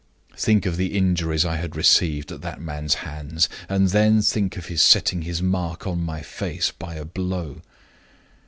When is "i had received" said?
1.45-2.31